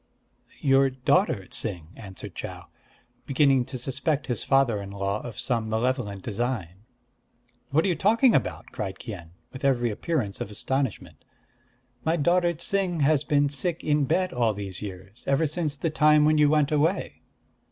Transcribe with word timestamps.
"Your 0.61 0.89
daughter 0.89 1.45
Ts'ing," 1.45 1.89
answered 1.95 2.33
Chau, 2.33 2.65
beginning 3.27 3.65
to 3.65 3.77
suspect 3.77 4.25
his 4.25 4.43
father 4.43 4.81
in 4.81 4.89
law 4.89 5.21
of 5.21 5.37
some 5.37 5.69
malevolent 5.69 6.23
design. 6.23 6.85
"What 7.69 7.85
are 7.85 7.87
you 7.87 7.95
talking 7.95 8.33
about?" 8.33 8.71
cried 8.71 8.97
Kien, 8.97 9.29
with 9.53 9.63
every 9.63 9.91
appearance 9.91 10.41
of 10.41 10.49
astonishment. 10.49 11.23
"My 12.03 12.15
daughter 12.15 12.51
Ts'ing 12.51 13.01
has 13.01 13.23
been 13.23 13.47
sick 13.47 13.83
in 13.83 14.05
bed 14.05 14.33
all 14.33 14.55
these 14.55 14.81
years, 14.81 15.23
ever 15.27 15.45
since 15.45 15.77
the 15.77 15.91
time 15.91 16.25
when 16.25 16.39
you 16.39 16.49
went 16.49 16.71
away." 16.71 17.21